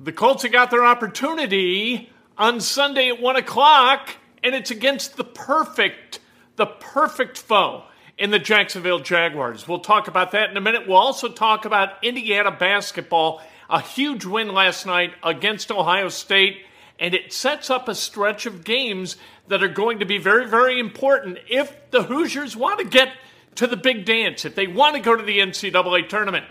The 0.00 0.12
Colts 0.12 0.44
have 0.44 0.52
got 0.52 0.70
their 0.70 0.84
opportunity 0.84 2.08
on 2.36 2.60
Sunday 2.60 3.08
at 3.08 3.20
1 3.20 3.34
o'clock, 3.34 4.10
and 4.44 4.54
it's 4.54 4.70
against 4.70 5.16
the 5.16 5.24
perfect, 5.24 6.20
the 6.54 6.66
perfect 6.66 7.36
foe 7.36 7.82
in 8.16 8.30
the 8.30 8.38
Jacksonville 8.38 9.00
Jaguars. 9.00 9.66
We'll 9.66 9.80
talk 9.80 10.06
about 10.06 10.30
that 10.32 10.50
in 10.50 10.56
a 10.56 10.60
minute. 10.60 10.86
We'll 10.86 10.98
also 10.98 11.28
talk 11.28 11.64
about 11.64 12.04
Indiana 12.04 12.52
basketball, 12.52 13.42
a 13.68 13.80
huge 13.80 14.24
win 14.24 14.54
last 14.54 14.86
night 14.86 15.14
against 15.24 15.72
Ohio 15.72 16.10
State, 16.10 16.64
and 17.00 17.12
it 17.12 17.32
sets 17.32 17.68
up 17.68 17.88
a 17.88 17.94
stretch 17.94 18.46
of 18.46 18.62
games 18.62 19.16
that 19.48 19.64
are 19.64 19.68
going 19.68 19.98
to 19.98 20.06
be 20.06 20.18
very, 20.18 20.46
very 20.46 20.78
important 20.78 21.38
if 21.50 21.90
the 21.90 22.04
Hoosiers 22.04 22.56
want 22.56 22.78
to 22.78 22.84
get 22.84 23.12
to 23.56 23.66
the 23.66 23.76
big 23.76 24.04
dance, 24.04 24.44
if 24.44 24.54
they 24.54 24.68
want 24.68 24.94
to 24.94 25.02
go 25.02 25.16
to 25.16 25.24
the 25.24 25.40
NCAA 25.40 26.08
tournament. 26.08 26.44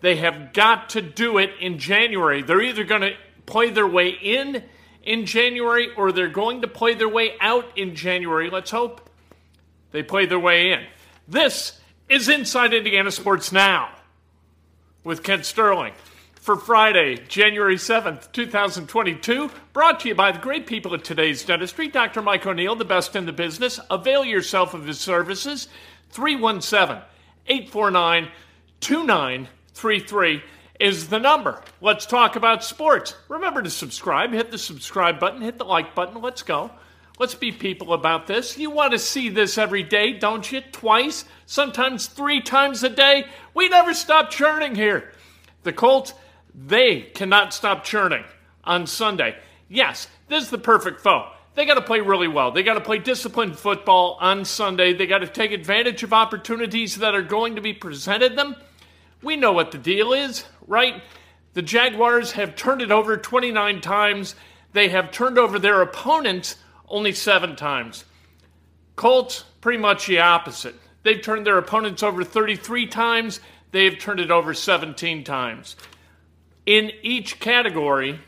They 0.00 0.16
have 0.16 0.52
got 0.52 0.90
to 0.90 1.02
do 1.02 1.38
it 1.38 1.50
in 1.60 1.78
January. 1.78 2.42
They're 2.42 2.62
either 2.62 2.84
going 2.84 3.02
to 3.02 3.14
play 3.46 3.70
their 3.70 3.86
way 3.86 4.10
in 4.10 4.62
in 5.02 5.26
January 5.26 5.88
or 5.96 6.12
they're 6.12 6.28
going 6.28 6.62
to 6.62 6.68
play 6.68 6.94
their 6.94 7.08
way 7.08 7.34
out 7.40 7.66
in 7.76 7.94
January. 7.94 8.50
Let's 8.50 8.70
hope 8.70 9.08
they 9.92 10.02
play 10.02 10.26
their 10.26 10.38
way 10.38 10.72
in. 10.72 10.84
This 11.28 11.78
is 12.08 12.28
Inside 12.28 12.74
Indiana 12.74 13.10
Sports 13.10 13.52
Now 13.52 13.90
with 15.04 15.22
Kent 15.22 15.44
Sterling 15.44 15.92
for 16.34 16.56
Friday, 16.56 17.16
January 17.28 17.76
7th, 17.76 18.30
2022. 18.32 19.50
Brought 19.72 20.00
to 20.00 20.08
you 20.08 20.14
by 20.14 20.32
the 20.32 20.38
great 20.38 20.66
people 20.66 20.94
at 20.94 21.04
today's 21.04 21.42
dentistry. 21.42 21.88
Dr. 21.88 22.20
Mike 22.20 22.46
O'Neill, 22.46 22.76
the 22.76 22.84
best 22.84 23.16
in 23.16 23.24
the 23.24 23.32
business. 23.32 23.80
Avail 23.90 24.24
yourself 24.24 24.74
of 24.74 24.86
his 24.86 25.00
services. 25.00 25.68
317 26.10 27.02
849 27.46 29.48
2933 29.74 30.42
is 30.80 31.08
the 31.08 31.18
number. 31.18 31.62
Let's 31.80 32.06
talk 32.06 32.36
about 32.36 32.64
sports. 32.64 33.14
Remember 33.28 33.62
to 33.62 33.70
subscribe. 33.70 34.32
Hit 34.32 34.50
the 34.50 34.58
subscribe 34.58 35.20
button, 35.20 35.42
hit 35.42 35.58
the 35.58 35.64
like 35.64 35.94
button. 35.94 36.20
Let's 36.20 36.42
go. 36.42 36.70
Let's 37.18 37.34
be 37.34 37.52
people 37.52 37.92
about 37.92 38.26
this. 38.26 38.58
You 38.58 38.70
want 38.70 38.92
to 38.92 38.98
see 38.98 39.28
this 39.28 39.56
every 39.56 39.84
day, 39.84 40.14
don't 40.14 40.50
you? 40.50 40.60
Twice, 40.72 41.24
sometimes 41.46 42.06
three 42.06 42.40
times 42.40 42.82
a 42.82 42.88
day. 42.88 43.26
We 43.54 43.68
never 43.68 43.94
stop 43.94 44.30
churning 44.30 44.74
here. 44.74 45.12
The 45.62 45.72
Colts, 45.72 46.12
they 46.54 47.02
cannot 47.02 47.54
stop 47.54 47.84
churning 47.84 48.24
on 48.64 48.88
Sunday. 48.88 49.36
Yes, 49.68 50.08
this 50.28 50.44
is 50.44 50.50
the 50.50 50.58
perfect 50.58 51.00
foe. 51.00 51.28
They 51.54 51.66
got 51.66 51.74
to 51.74 51.82
play 51.82 52.00
really 52.00 52.26
well. 52.26 52.50
They 52.50 52.64
got 52.64 52.74
to 52.74 52.80
play 52.80 52.98
disciplined 52.98 53.56
football 53.56 54.18
on 54.20 54.44
Sunday. 54.44 54.92
They 54.92 55.06
got 55.06 55.18
to 55.18 55.28
take 55.28 55.52
advantage 55.52 56.02
of 56.02 56.12
opportunities 56.12 56.96
that 56.96 57.14
are 57.14 57.22
going 57.22 57.54
to 57.54 57.60
be 57.60 57.72
presented 57.72 58.36
them. 58.36 58.56
We 59.24 59.36
know 59.36 59.52
what 59.52 59.70
the 59.70 59.78
deal 59.78 60.12
is, 60.12 60.44
right? 60.66 61.02
The 61.54 61.62
Jaguars 61.62 62.32
have 62.32 62.56
turned 62.56 62.82
it 62.82 62.90
over 62.90 63.16
29 63.16 63.80
times. 63.80 64.34
They 64.74 64.88
have 64.88 65.10
turned 65.10 65.38
over 65.38 65.58
their 65.58 65.80
opponents 65.80 66.56
only 66.88 67.12
seven 67.12 67.56
times. 67.56 68.04
Colts, 68.96 69.44
pretty 69.62 69.78
much 69.78 70.06
the 70.06 70.20
opposite. 70.20 70.74
They've 71.04 71.22
turned 71.22 71.46
their 71.46 71.56
opponents 71.56 72.02
over 72.02 72.22
33 72.22 72.86
times. 72.86 73.40
They've 73.72 73.98
turned 73.98 74.20
it 74.20 74.30
over 74.30 74.52
17 74.52 75.24
times. 75.24 75.76
In 76.66 76.92
each 77.02 77.40
category, 77.40 78.20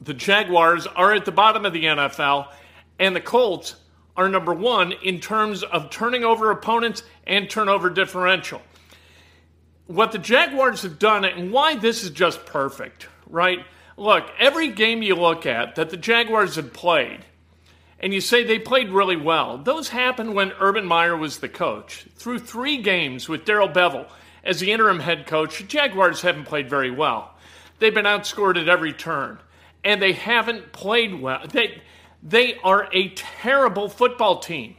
the 0.00 0.14
Jaguars 0.14 0.86
are 0.86 1.12
at 1.12 1.26
the 1.26 1.32
bottom 1.32 1.66
of 1.66 1.74
the 1.74 1.84
NFL, 1.84 2.48
and 2.98 3.14
the 3.14 3.20
Colts 3.20 3.76
are 4.16 4.28
number 4.28 4.54
one 4.54 4.92
in 4.92 5.20
terms 5.20 5.62
of 5.62 5.90
turning 5.90 6.24
over 6.24 6.50
opponents 6.50 7.02
and 7.26 7.50
turnover 7.50 7.90
differential. 7.90 8.62
What 9.90 10.12
the 10.12 10.18
Jaguars 10.18 10.82
have 10.82 11.00
done, 11.00 11.24
and 11.24 11.50
why 11.50 11.74
this 11.74 12.04
is 12.04 12.10
just 12.10 12.46
perfect, 12.46 13.08
right? 13.26 13.58
Look, 13.96 14.30
every 14.38 14.68
game 14.68 15.02
you 15.02 15.16
look 15.16 15.46
at 15.46 15.74
that 15.74 15.90
the 15.90 15.96
Jaguars 15.96 16.54
have 16.54 16.72
played, 16.72 17.24
and 17.98 18.14
you 18.14 18.20
say 18.20 18.44
they 18.44 18.60
played 18.60 18.90
really 18.90 19.16
well, 19.16 19.58
those 19.58 19.88
happened 19.88 20.36
when 20.36 20.52
Urban 20.60 20.86
Meyer 20.86 21.16
was 21.16 21.38
the 21.38 21.48
coach. 21.48 22.06
Through 22.14 22.38
three 22.38 22.76
games 22.76 23.28
with 23.28 23.44
Darrell 23.44 23.68
Bevell 23.68 24.06
as 24.44 24.60
the 24.60 24.70
interim 24.70 25.00
head 25.00 25.26
coach, 25.26 25.58
the 25.58 25.64
Jaguars 25.64 26.22
haven't 26.22 26.44
played 26.44 26.70
very 26.70 26.92
well. 26.92 27.34
They've 27.80 27.92
been 27.92 28.04
outscored 28.04 28.60
at 28.60 28.68
every 28.68 28.92
turn 28.92 29.40
and 29.82 30.00
they 30.00 30.12
haven't 30.12 30.70
played 30.70 31.20
well. 31.20 31.44
They, 31.48 31.82
they 32.22 32.54
are 32.62 32.88
a 32.92 33.08
terrible 33.08 33.88
football 33.88 34.38
team 34.38 34.76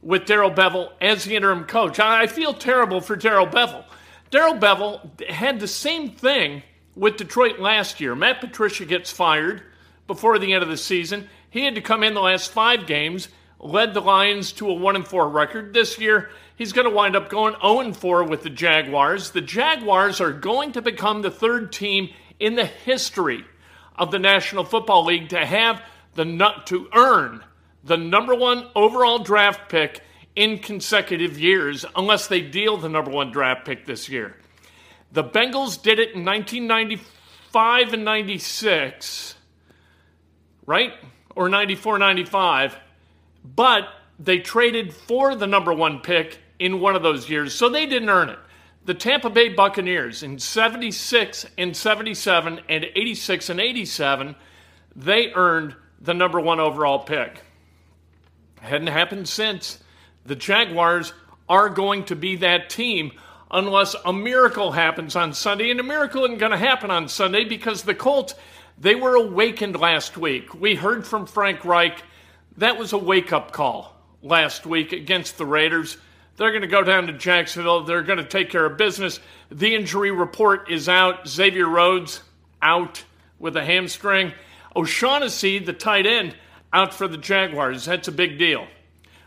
with 0.00 0.24
Darrell 0.24 0.50
Bevell 0.50 0.92
as 1.02 1.26
the 1.26 1.36
interim 1.36 1.64
coach. 1.64 2.00
I 2.00 2.28
feel 2.28 2.54
terrible 2.54 3.02
for 3.02 3.14
Darrell 3.14 3.46
Bevell. 3.46 3.84
Darrell 4.30 4.54
Bevell 4.54 5.28
had 5.28 5.60
the 5.60 5.68
same 5.68 6.10
thing 6.10 6.62
with 6.94 7.16
Detroit 7.16 7.58
last 7.58 8.00
year. 8.00 8.14
Matt 8.14 8.40
Patricia 8.40 8.84
gets 8.84 9.10
fired 9.10 9.62
before 10.06 10.38
the 10.38 10.52
end 10.52 10.62
of 10.62 10.68
the 10.68 10.76
season. 10.76 11.28
He 11.50 11.64
had 11.64 11.74
to 11.74 11.80
come 11.80 12.02
in 12.02 12.14
the 12.14 12.20
last 12.20 12.52
five 12.52 12.86
games, 12.86 13.28
led 13.60 13.94
the 13.94 14.00
Lions 14.00 14.52
to 14.52 14.68
a 14.68 14.74
1 14.74 14.96
and 14.96 15.06
4 15.06 15.28
record. 15.28 15.74
This 15.74 15.98
year, 15.98 16.30
he's 16.56 16.72
going 16.72 16.88
to 16.88 16.94
wind 16.94 17.14
up 17.14 17.28
going 17.28 17.54
0 17.60 17.80
and 17.80 17.96
4 17.96 18.24
with 18.24 18.42
the 18.42 18.50
Jaguars. 18.50 19.30
The 19.30 19.40
Jaguars 19.40 20.20
are 20.20 20.32
going 20.32 20.72
to 20.72 20.82
become 20.82 21.22
the 21.22 21.30
third 21.30 21.72
team 21.72 22.10
in 22.40 22.54
the 22.54 22.66
history 22.66 23.44
of 23.96 24.10
the 24.10 24.18
National 24.18 24.64
Football 24.64 25.04
League 25.04 25.30
to 25.30 25.44
have 25.44 25.82
the 26.14 26.24
nut 26.24 26.66
to 26.66 26.88
earn 26.94 27.42
the 27.84 27.96
number 27.96 28.34
one 28.34 28.66
overall 28.74 29.20
draft 29.20 29.70
pick 29.70 30.02
in 30.36 30.58
consecutive 30.58 31.38
years, 31.38 31.84
unless 31.96 32.28
they 32.28 32.40
deal 32.40 32.76
the 32.76 32.88
number 32.88 33.10
one 33.10 33.32
draft 33.32 33.64
pick 33.64 33.86
this 33.86 34.08
year. 34.08 34.36
The 35.12 35.24
Bengals 35.24 35.82
did 35.82 35.98
it 35.98 36.14
in 36.14 36.24
1995 36.24 37.94
and 37.94 38.04
96, 38.04 39.34
right? 40.66 40.92
Or 41.34 41.48
94 41.48 41.98
95, 41.98 42.76
but 43.44 43.88
they 44.18 44.38
traded 44.38 44.92
for 44.92 45.34
the 45.34 45.46
number 45.46 45.72
one 45.72 46.00
pick 46.00 46.38
in 46.58 46.80
one 46.80 46.96
of 46.96 47.02
those 47.02 47.28
years, 47.28 47.54
so 47.54 47.68
they 47.68 47.86
didn't 47.86 48.08
earn 48.08 48.28
it 48.28 48.38
the 48.86 48.94
Tampa 48.94 49.28
Bay 49.28 49.48
Buccaneers 49.48 50.22
in 50.22 50.38
76 50.38 51.46
and 51.58 51.76
77 51.76 52.60
and 52.68 52.84
86 52.84 53.50
and 53.50 53.60
87, 53.60 54.36
they 54.94 55.32
earned 55.34 55.74
the 56.00 56.14
number 56.14 56.40
one 56.40 56.60
overall 56.60 57.00
pick. 57.00 57.42
Hadn't 58.60 58.86
happened 58.86 59.28
since. 59.28 59.80
The 60.26 60.36
Jaguars 60.36 61.12
are 61.48 61.68
going 61.68 62.04
to 62.06 62.16
be 62.16 62.36
that 62.36 62.70
team 62.70 63.12
unless 63.50 63.94
a 64.04 64.12
miracle 64.12 64.72
happens 64.72 65.14
on 65.16 65.32
Sunday. 65.32 65.70
And 65.70 65.80
a 65.80 65.84
miracle 65.84 66.24
isn't 66.24 66.38
going 66.38 66.52
to 66.52 66.58
happen 66.58 66.90
on 66.90 67.08
Sunday 67.08 67.44
because 67.44 67.82
the 67.82 67.94
Colts, 67.94 68.34
they 68.78 68.94
were 68.94 69.14
awakened 69.14 69.78
last 69.78 70.16
week. 70.16 70.54
We 70.54 70.74
heard 70.74 71.06
from 71.06 71.26
Frank 71.26 71.64
Reich. 71.64 72.02
That 72.56 72.78
was 72.78 72.92
a 72.92 72.98
wake 72.98 73.32
up 73.32 73.52
call 73.52 73.94
last 74.22 74.66
week 74.66 74.92
against 74.92 75.38
the 75.38 75.46
Raiders. 75.46 75.96
They're 76.36 76.50
going 76.50 76.62
to 76.62 76.68
go 76.68 76.82
down 76.82 77.06
to 77.06 77.12
Jacksonville. 77.12 77.84
They're 77.84 78.02
going 78.02 78.18
to 78.18 78.24
take 78.24 78.50
care 78.50 78.66
of 78.66 78.76
business. 78.76 79.20
The 79.50 79.74
injury 79.74 80.10
report 80.10 80.70
is 80.70 80.88
out. 80.88 81.28
Xavier 81.28 81.68
Rhodes 81.68 82.20
out 82.60 83.04
with 83.38 83.56
a 83.56 83.64
hamstring. 83.64 84.32
O'Shaughnessy, 84.74 85.58
the 85.58 85.72
tight 85.72 86.06
end, 86.06 86.36
out 86.72 86.92
for 86.92 87.08
the 87.08 87.16
Jaguars. 87.16 87.86
That's 87.86 88.08
a 88.08 88.12
big 88.12 88.38
deal. 88.38 88.66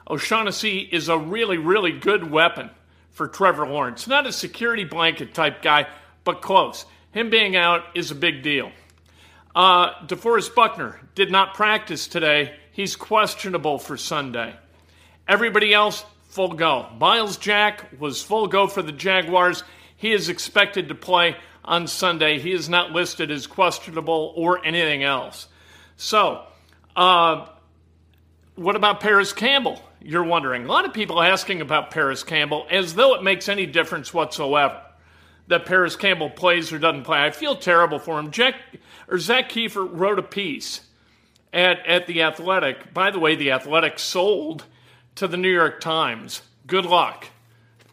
O'Shaughnessy 0.09 0.79
is 0.79 1.07
a 1.07 1.17
really, 1.17 1.57
really 1.57 1.91
good 1.91 2.29
weapon 2.29 2.69
for 3.11 3.27
Trevor 3.27 3.67
Lawrence. 3.67 4.07
Not 4.07 4.25
a 4.25 4.31
security 4.31 4.83
blanket 4.83 5.33
type 5.33 5.61
guy, 5.61 5.87
but 6.23 6.41
close. 6.41 6.85
Him 7.11 7.29
being 7.29 7.55
out 7.55 7.83
is 7.95 8.11
a 8.11 8.15
big 8.15 8.41
deal. 8.41 8.71
Uh, 9.55 10.05
DeForest 10.05 10.55
Buckner 10.55 10.99
did 11.15 11.31
not 11.31 11.53
practice 11.53 12.07
today. 12.07 12.55
He's 12.71 12.95
questionable 12.95 13.77
for 13.77 13.97
Sunday. 13.97 14.55
Everybody 15.27 15.73
else, 15.73 16.05
full 16.29 16.53
go. 16.53 16.87
Myles 16.99 17.37
Jack 17.37 17.99
was 17.99 18.23
full 18.23 18.47
go 18.47 18.67
for 18.67 18.81
the 18.81 18.91
Jaguars. 18.91 19.63
He 19.95 20.11
is 20.11 20.29
expected 20.29 20.87
to 20.87 20.95
play 20.95 21.35
on 21.65 21.87
Sunday. 21.87 22.39
He 22.39 22.51
is 22.51 22.69
not 22.69 22.91
listed 22.91 23.31
as 23.31 23.47
questionable 23.47 24.33
or 24.35 24.65
anything 24.65 25.03
else. 25.03 25.47
So, 25.97 26.45
uh, 26.95 27.47
what 28.55 28.75
about 28.75 29.01
Parris 29.01 29.33
Campbell? 29.33 29.81
You're 30.01 30.23
wondering. 30.23 30.65
A 30.65 30.67
lot 30.67 30.85
of 30.85 30.93
people 30.93 31.21
asking 31.21 31.61
about 31.61 31.91
Parris 31.91 32.23
Campbell 32.23 32.65
as 32.69 32.93
though 32.95 33.15
it 33.15 33.23
makes 33.23 33.49
any 33.49 33.65
difference 33.65 34.13
whatsoever 34.13 34.81
that 35.47 35.65
Parris 35.65 35.95
Campbell 35.95 36.29
plays 36.29 36.71
or 36.71 36.79
doesn't 36.79 37.03
play. 37.03 37.19
I 37.19 37.31
feel 37.31 37.55
terrible 37.55 37.99
for 37.99 38.19
him. 38.19 38.31
Jack 38.31 38.55
or 39.07 39.17
Zak 39.17 39.49
Keefer 39.49 39.83
wrote 39.83 40.19
a 40.19 40.23
piece 40.23 40.81
at, 41.51 41.85
at 41.85 42.07
the 42.07 42.21
Athletic. 42.21 42.93
By 42.93 43.11
the 43.11 43.19
way, 43.19 43.35
the 43.35 43.51
Athletic 43.51 43.99
sold 43.99 44.65
to 45.15 45.27
the 45.27 45.37
New 45.37 45.51
York 45.51 45.81
Times. 45.81 46.41
Good 46.67 46.85
luck 46.85 47.27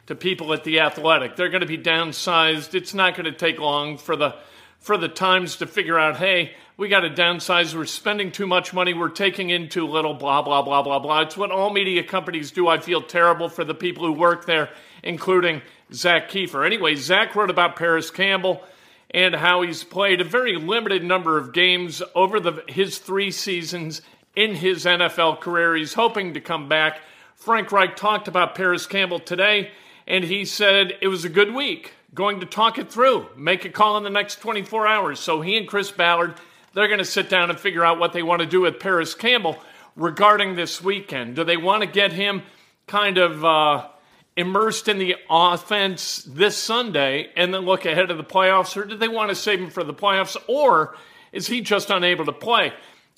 to 0.06 0.14
people 0.14 0.53
at 0.53 0.64
the 0.64 0.81
Athletic. 0.81 1.35
They're 1.35 1.49
going 1.49 1.62
to 1.62 1.67
be 1.67 1.79
downsized. 1.79 2.75
It's 2.75 2.94
not 2.94 3.17
going 3.17 3.25
to 3.25 3.32
take 3.32 3.58
long 3.58 3.99
for 3.99 4.17
the 4.17 4.37
for 4.79 4.97
the 4.97 5.08
Times 5.08 5.56
to 5.56 5.67
figure 5.67 5.99
out, 5.99 6.17
hey, 6.17 6.55
we 6.76 6.88
got 6.88 7.00
to 7.00 7.11
downsize. 7.11 7.75
We're 7.75 7.87
spending 7.87 8.32
too 8.32 8.46
much 8.46 8.73
money. 8.73 8.94
We're 8.94 9.08
taking 9.08 9.50
in 9.50 9.69
too 9.69 9.87
little. 9.87 10.14
Blah 10.14 10.43
blah 10.43 10.62
blah 10.62 10.82
blah 10.82 10.99
blah. 10.99 11.23
It's 11.23 11.37
what 11.37 11.50
all 11.50 11.70
media 11.70 12.02
companies 12.02 12.50
do. 12.50 12.69
I 12.69 12.78
feel 12.78 13.02
terrible 13.02 13.49
for 13.49 13.64
the 13.64 13.75
people 13.75 14.05
who 14.05 14.12
work 14.12 14.46
there, 14.46 14.70
including 15.02 15.62
Zak 15.93 16.28
Keefer. 16.28 16.64
Anyway, 16.64 16.94
Zach 16.94 17.34
wrote 17.34 17.50
about 17.50 17.76
Parris 17.76 18.11
Campbell 18.11 18.62
and 19.11 19.34
how 19.34 19.62
he's 19.62 19.84
played 19.84 20.20
a 20.20 20.25
very 20.25 20.56
limited 20.56 21.05
number 21.05 21.38
of 21.38 21.52
games 21.52 22.02
over 22.14 22.40
the, 22.40 22.64
his 22.69 22.99
three 22.99 23.31
seasons 23.31 24.02
in 24.34 24.55
his 24.55 24.84
NFL 24.84 25.40
career. 25.40 25.76
He's 25.76 25.94
hoping 25.94 26.34
to 26.34 26.40
come 26.40 26.69
back 26.69 27.00
Frank 27.37 27.70
Reich 27.70 27.96
talked 27.96 28.29
about 28.29 28.55
Parris 28.55 28.87
Campbell 28.87 29.20
today, 29.20 29.70
and 30.06 30.25
he 30.25 30.44
said 30.44 30.94
it 31.00 31.08
was 31.08 31.25
a 31.25 31.29
good 31.29 31.55
week. 31.55 31.93
Going 32.14 32.40
to 32.40 32.46
talk 32.46 32.79
it 32.79 32.90
through, 32.90 33.29
make 33.37 33.64
a 33.64 33.69
call 33.69 33.99
in 33.99 34.05
the 34.05 34.11
next 34.11 34.40
24 34.40 34.87
hours. 34.87 35.20
So 35.20 35.43
he 35.43 35.56
and 35.56 35.69
Chris 35.69 35.90
Ballard, 35.90 36.34
they're 36.76 36.88
going 36.88 36.99
to 36.99 37.06
sit 37.06 37.31
down 37.31 37.49
and 37.49 37.58
figure 37.58 37.82
out 37.82 37.99
what 37.99 38.12
they 38.12 38.23
want 38.23 38.40
to 38.43 38.46
do 38.46 38.61
with 38.61 38.78
Parris 38.78 39.14
Campbell 39.14 39.58
regarding 39.96 40.56
this 40.56 40.82
weekend. 40.84 41.34
Do 41.34 41.43
they 41.43 41.56
want 41.56 41.81
to 41.81 41.88
get 41.88 42.12
him 42.12 42.43
kind 42.87 43.17
of 43.17 43.43
uh, 43.43 43.88
immersed 44.37 44.87
in 44.87 44.99
the 44.99 45.17
offense 45.31 46.23
this 46.28 46.55
Sunday 46.55 47.31
and 47.34 47.55
then 47.55 47.62
look 47.62 47.87
ahead 47.87 48.11
of 48.11 48.19
the 48.19 48.25
playoffs, 48.25 48.76
or 48.76 48.84
do 48.84 48.94
they 48.94 49.08
want 49.08 49.31
to 49.31 49.34
save 49.34 49.58
him 49.58 49.70
for 49.70 49.84
the 49.84 49.94
playoffs, 49.94 50.37
or 50.49 50.94
is 51.32 51.46
he 51.46 51.62
just 51.62 51.88
unable 51.88 52.26
to 52.26 52.32
play? 52.32 52.75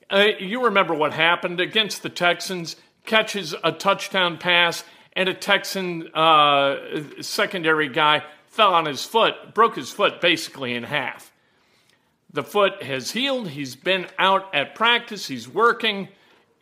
Uh, 0.08 0.28
you 0.38 0.66
remember 0.66 0.94
what 0.94 1.12
happened 1.12 1.58
against 1.58 2.04
the 2.04 2.08
Texans 2.08 2.76
catches 3.06 3.56
a 3.64 3.72
touchdown 3.72 4.38
pass, 4.38 4.84
and 5.14 5.28
a 5.28 5.34
Texan 5.34 6.06
uh, 6.14 6.76
secondary 7.20 7.88
guy 7.88 8.22
fell 8.46 8.72
on 8.72 8.86
his 8.86 9.04
foot, 9.04 9.52
broke 9.52 9.74
his 9.74 9.90
foot 9.90 10.20
basically 10.20 10.76
in 10.76 10.84
half. 10.84 11.27
The 12.30 12.42
foot 12.42 12.82
has 12.82 13.10
healed. 13.10 13.48
He's 13.48 13.74
been 13.74 14.06
out 14.18 14.54
at 14.54 14.74
practice. 14.74 15.26
He's 15.26 15.48
working. 15.48 16.08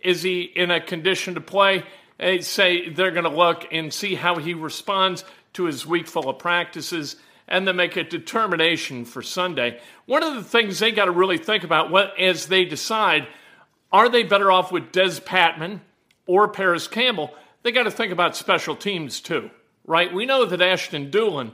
Is 0.01 0.23
he 0.23 0.43
in 0.43 0.71
a 0.71 0.81
condition 0.81 1.35
to 1.35 1.41
play? 1.41 1.85
They 2.19 2.41
say 2.41 2.89
they're 2.89 3.11
going 3.11 3.25
to 3.25 3.31
look 3.31 3.67
and 3.73 3.93
see 3.93 4.15
how 4.15 4.37
he 4.37 4.55
responds 4.55 5.25
to 5.55 5.65
his 5.65 5.87
week 5.87 6.07
full 6.07 6.29
of 6.29 6.39
practices 6.39 7.17
and 7.49 7.67
then 7.67 7.77
make 7.77 7.97
a 7.97 8.05
determination 8.05 9.05
for 9.05 9.23
Sunday. 9.23 9.81
One 10.07 10.23
of 10.23 10.35
the 10.35 10.45
things 10.45 10.79
they 10.79 10.93
got 10.93 11.07
to 11.07 11.13
really 11.13 11.39
think 11.39 11.65
about 11.65 11.91
what, 11.91 12.19
as 12.19 12.47
they 12.47 12.65
decide 12.65 13.27
are 13.93 14.09
they 14.09 14.25
better 14.25 14.51
off 14.51 14.73
with 14.73 14.93
Dez 14.93 15.21
Patmon 15.21 15.81
or 16.27 16.49
Parris 16.49 16.89
Campbell, 16.89 17.33
they 17.63 17.73
got 17.73 17.85
to 17.85 17.91
think 17.91 18.13
about 18.13 18.37
special 18.37 18.75
teams 18.75 19.21
too, 19.21 19.51
right? 19.87 20.13
We 20.13 20.27
know 20.27 20.45
that 20.45 20.61
Ashton 20.61 21.11
Dulin, 21.11 21.53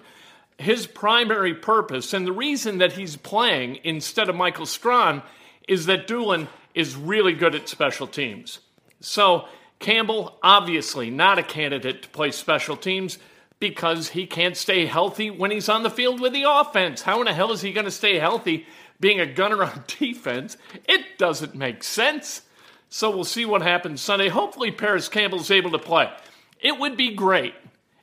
his 0.59 0.87
primary 0.87 1.55
purpose 1.55 2.13
and 2.13 2.27
the 2.27 2.33
reason 2.33 2.79
that 2.79 2.93
he's 2.93 3.17
playing 3.17 3.79
instead 3.85 4.29
of 4.29 4.37
Michael 4.37 4.67
Strachan 4.67 5.23
is 5.69 5.87
that 5.87 6.07
Dulin 6.07 6.49
is 6.75 6.97
really 6.97 7.33
good 7.33 7.55
at 7.55 7.69
special 7.69 8.07
teams. 8.07 8.61
So 9.01 9.47
Campbell, 9.79 10.39
obviously 10.43 11.11
not 11.11 11.39
a 11.39 11.43
candidate 11.43 12.03
to 12.03 12.09
play 12.09 12.31
special 12.31 12.77
teams 12.77 13.19
because 13.59 14.09
he 14.09 14.27
can't 14.27 14.57
stay 14.57 14.87
healthy 14.87 15.31
when 15.31 15.51
he's 15.51 15.69
on 15.69 15.83
the 15.83 15.91
field 15.91 16.21
with 16.21 16.33
the 16.33 16.45
offense. 16.49 17.03
How 17.03 17.21
in 17.21 17.27
the 17.27 17.33
hell 17.33 17.53
is 17.53 17.61
he 17.61 17.73
going 17.73 17.85
to 17.85 17.91
stay 17.91 18.19
healthy 18.19 18.67
being 19.01 19.21
a 19.21 19.27
gunner 19.27 19.63
on 19.63 19.85
defense? 19.99 20.57
It 20.89 21.19
doesn't 21.19 21.55
make 21.55 21.85
sense. 21.85 22.43
So 22.89 23.11
we'll 23.11 23.25
see 23.25 23.45
what 23.45 23.63
happens 23.63 24.01
Sunday. 24.01 24.29
Hopefully, 24.29 24.71
Parris 24.71 25.09
Campbell's 25.09 25.51
able 25.51 25.71
to 25.71 25.79
play. 25.79 26.13
It 26.61 26.79
would 26.79 26.97
be 26.97 27.15
great 27.15 27.55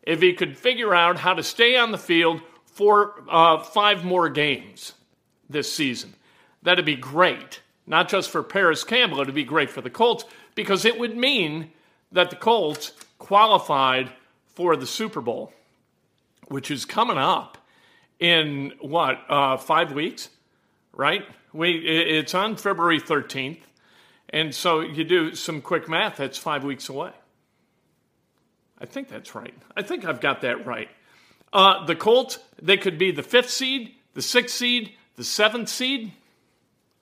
if 0.09 0.21
he 0.21 0.33
could 0.33 0.57
figure 0.57 0.95
out 0.95 1.19
how 1.19 1.35
to 1.35 1.43
stay 1.43 1.77
on 1.77 1.91
the 1.91 1.97
field 1.97 2.41
for 2.65 3.23
uh, 3.29 3.59
five 3.59 4.03
more 4.03 4.27
games 4.27 4.93
this 5.47 5.71
season. 5.71 6.15
That'd 6.63 6.83
be 6.85 6.95
great. 6.95 7.61
Not 7.85 8.09
just 8.09 8.31
for 8.31 8.41
Parris 8.41 8.83
Campbell, 8.83 9.21
it'd 9.21 9.35
be 9.35 9.43
great 9.43 9.69
for 9.69 9.81
the 9.81 9.89
Colts 9.91 10.25
because 10.55 10.83
it 10.83 10.97
would 10.97 11.15
mean 11.15 11.69
that 12.11 12.31
the 12.31 12.35
Colts 12.35 12.93
qualified 13.19 14.11
for 14.47 14.75
the 14.75 14.87
Super 14.87 15.21
Bowl, 15.21 15.53
which 16.47 16.71
is 16.71 16.85
coming 16.85 17.19
up 17.19 17.59
in 18.19 18.73
what, 18.81 19.19
uh, 19.29 19.57
five 19.57 19.93
weeks, 19.93 20.29
right? 20.91 21.23
We, 21.53 21.71
it's 21.77 22.33
on 22.33 22.55
February 22.55 22.99
13th. 22.99 23.61
And 24.29 24.55
so 24.55 24.79
you 24.79 25.03
do 25.03 25.35
some 25.35 25.61
quick 25.61 25.87
math, 25.87 26.17
that's 26.17 26.37
five 26.39 26.63
weeks 26.63 26.89
away. 26.89 27.11
I 28.81 28.85
think 28.85 29.09
that's 29.09 29.35
right. 29.35 29.53
I 29.75 29.81
think 29.81 30.05
I've 30.05 30.21
got 30.21 30.41
that 30.41 30.65
right. 30.65 30.89
Uh, 31.51 31.85
the 31.85 31.95
Colts, 31.95 32.39
they 32.61 32.77
could 32.77 32.97
be 32.97 33.11
the 33.11 33.23
fifth 33.23 33.49
seed, 33.49 33.93
the 34.13 34.21
sixth 34.21 34.55
seed, 34.55 34.93
the 35.15 35.23
seventh 35.23 35.69
seed. 35.69 36.11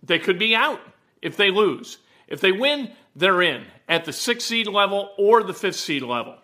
They 0.04 0.20
could 0.20 0.40
be 0.40 0.56
out 0.56 0.80
if 1.22 1.38
they 1.38 1.52
lose. 1.52 1.98
If 2.28 2.42
they 2.42 2.52
win, 2.52 2.92
they're 3.16 3.42
in 3.42 3.66
at 3.88 4.06
the 4.06 4.14
sixth 4.14 4.48
seed 4.48 4.68
level 4.68 5.12
or 5.18 5.44
the 5.44 5.54
fifth 5.54 5.78
seed 5.78 6.04
level. 6.04 6.36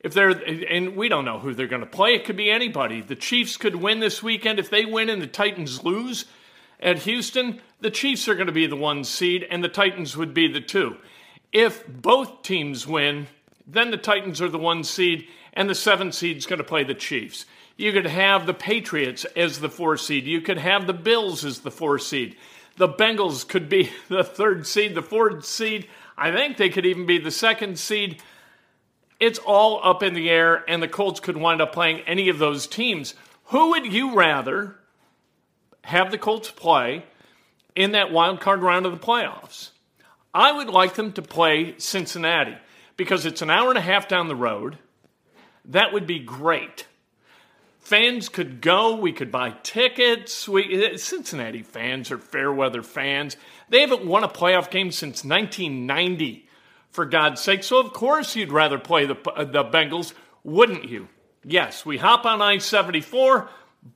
If 0.00 0.14
they're, 0.14 0.30
and 0.30 0.96
we 0.96 1.08
don't 1.08 1.26
know 1.26 1.38
who 1.38 1.52
they're 1.52 1.66
going 1.66 1.82
to 1.82 1.86
play, 1.86 2.14
it 2.14 2.24
could 2.24 2.36
be 2.36 2.50
anybody. 2.50 3.02
The 3.02 3.16
Chiefs 3.16 3.58
could 3.58 3.76
win 3.76 4.00
this 4.00 4.22
weekend. 4.22 4.58
If 4.58 4.70
they 4.70 4.86
win 4.86 5.10
and 5.10 5.20
the 5.20 5.26
Titans 5.26 5.84
lose, 5.84 6.24
at 6.82 7.00
Houston, 7.00 7.60
the 7.80 7.90
Chiefs 7.90 8.26
are 8.28 8.34
going 8.34 8.46
to 8.46 8.52
be 8.52 8.66
the 8.66 8.76
one 8.76 9.04
seed 9.04 9.46
and 9.48 9.62
the 9.62 9.68
Titans 9.68 10.16
would 10.16 10.32
be 10.32 10.48
the 10.50 10.60
two. 10.60 10.96
If 11.52 11.86
both 11.86 12.42
teams 12.42 12.86
win, 12.86 13.26
then 13.72 13.90
the 13.90 13.96
Titans 13.96 14.40
are 14.40 14.48
the 14.48 14.58
one 14.58 14.84
seed 14.84 15.26
and 15.52 15.68
the 15.68 15.74
seven 15.74 16.12
seed 16.12 16.36
is 16.36 16.46
going 16.46 16.58
to 16.58 16.64
play 16.64 16.84
the 16.84 16.94
Chiefs. 16.94 17.46
You 17.76 17.92
could 17.92 18.06
have 18.06 18.46
the 18.46 18.54
Patriots 18.54 19.24
as 19.36 19.60
the 19.60 19.68
four 19.68 19.96
seed. 19.96 20.26
You 20.26 20.40
could 20.40 20.58
have 20.58 20.86
the 20.86 20.92
Bills 20.92 21.44
as 21.44 21.60
the 21.60 21.70
four 21.70 21.98
seed. 21.98 22.36
The 22.76 22.88
Bengals 22.88 23.46
could 23.46 23.68
be 23.68 23.90
the 24.08 24.24
third 24.24 24.66
seed, 24.66 24.94
the 24.94 25.02
fourth 25.02 25.44
seed. 25.44 25.88
I 26.16 26.30
think 26.30 26.56
they 26.56 26.68
could 26.68 26.86
even 26.86 27.06
be 27.06 27.18
the 27.18 27.30
second 27.30 27.78
seed. 27.78 28.22
It's 29.18 29.38
all 29.38 29.80
up 29.82 30.02
in 30.02 30.14
the 30.14 30.30
air, 30.30 30.64
and 30.68 30.82
the 30.82 30.88
Colts 30.88 31.20
could 31.20 31.36
wind 31.36 31.60
up 31.60 31.72
playing 31.72 32.00
any 32.00 32.28
of 32.28 32.38
those 32.38 32.66
teams. 32.66 33.14
Who 33.46 33.70
would 33.70 33.92
you 33.92 34.14
rather 34.14 34.76
have 35.82 36.10
the 36.10 36.18
Colts 36.18 36.50
play 36.50 37.04
in 37.74 37.92
that 37.92 38.12
wild 38.12 38.40
card 38.40 38.62
round 38.62 38.86
of 38.86 38.92
the 38.92 39.06
playoffs. 39.06 39.70
I 40.32 40.52
would 40.52 40.68
like 40.68 40.94
them 40.94 41.12
to 41.12 41.22
play 41.22 41.74
Cincinnati 41.78 42.56
because 43.00 43.24
it's 43.24 43.40
an 43.40 43.48
hour 43.48 43.70
and 43.70 43.78
a 43.78 43.80
half 43.80 44.08
down 44.08 44.28
the 44.28 44.36
road. 44.36 44.76
That 45.64 45.94
would 45.94 46.06
be 46.06 46.18
great. 46.18 46.86
Fans 47.78 48.28
could 48.28 48.60
go, 48.60 48.94
we 48.94 49.10
could 49.10 49.32
buy 49.32 49.54
tickets. 49.62 50.46
We, 50.46 50.84
uh, 50.84 50.98
Cincinnati 50.98 51.62
fans 51.62 52.10
are 52.10 52.18
fair 52.18 52.52
weather 52.52 52.82
fans. 52.82 53.38
They 53.70 53.80
haven't 53.80 54.04
won 54.04 54.22
a 54.22 54.28
playoff 54.28 54.70
game 54.70 54.90
since 54.90 55.24
1990, 55.24 56.46
for 56.90 57.06
God's 57.06 57.40
sake. 57.40 57.64
So, 57.64 57.78
of 57.78 57.94
course, 57.94 58.36
you'd 58.36 58.52
rather 58.52 58.78
play 58.78 59.06
the, 59.06 59.16
uh, 59.30 59.44
the 59.44 59.64
Bengals, 59.64 60.12
wouldn't 60.44 60.86
you? 60.86 61.08
Yes, 61.42 61.86
we 61.86 61.96
hop 61.96 62.26
on 62.26 62.42
I 62.42 62.58
74, 62.58 63.48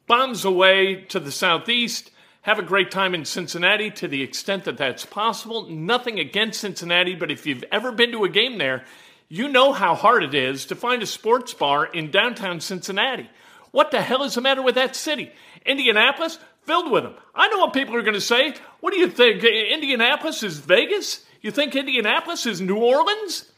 bombs 0.06 0.46
away 0.46 1.02
to 1.10 1.20
the 1.20 1.30
southeast, 1.30 2.10
have 2.44 2.58
a 2.58 2.62
great 2.62 2.90
time 2.90 3.14
in 3.14 3.24
Cincinnati 3.24 3.90
to 3.90 4.06
the 4.06 4.22
extent 4.22 4.64
that 4.64 4.76
that's 4.76 5.06
possible. 5.06 5.66
Nothing 5.70 6.18
against 6.18 6.60
Cincinnati, 6.60 7.14
but 7.14 7.30
if 7.30 7.46
you've 7.46 7.64
ever 7.72 7.90
been 7.90 8.12
to 8.12 8.24
a 8.24 8.28
game 8.28 8.58
there, 8.58 8.84
you 9.30 9.48
know 9.48 9.72
how 9.72 9.94
hard 9.94 10.22
it 10.22 10.34
is 10.34 10.66
to 10.66 10.76
find 10.76 11.02
a 11.02 11.06
sports 11.06 11.54
bar 11.54 11.86
in 11.86 12.10
downtown 12.10 12.60
Cincinnati. 12.60 13.30
What 13.70 13.90
the 13.90 14.02
hell 14.02 14.24
is 14.24 14.34
the 14.34 14.42
matter 14.42 14.60
with 14.60 14.74
that 14.74 14.94
city? 14.94 15.32
Indianapolis? 15.64 16.38
Filled 16.64 16.90
with 16.90 17.04
them. 17.04 17.14
I 17.34 17.48
know 17.48 17.60
what 17.60 17.72
people 17.72 17.96
are 17.96 18.02
going 18.02 18.12
to 18.12 18.20
say. 18.20 18.54
What 18.80 18.92
do 18.92 19.00
you 19.00 19.08
think? 19.08 19.42
Indianapolis 19.42 20.42
is 20.42 20.58
Vegas? 20.58 21.24
You 21.40 21.50
think 21.50 21.74
Indianapolis 21.74 22.44
is 22.44 22.60
New 22.60 22.76
Orleans? 22.76 23.50